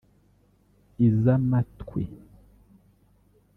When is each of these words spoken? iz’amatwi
iz’amatwi 1.07 2.03